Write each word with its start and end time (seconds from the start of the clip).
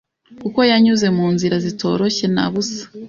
kuko 0.41 0.59
yanyuze 0.71 1.07
mu 1.17 1.25
nzira 1.33 1.55
zitoroshye 1.65 2.25
na 2.35 2.45
busa, 2.51 2.83